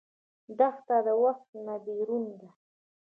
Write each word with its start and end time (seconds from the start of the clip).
دښته 0.57 0.97
د 1.05 1.07
وخت 1.23 1.49
نه 1.65 1.75
بېرون 1.85 2.25
ده. 2.39 2.47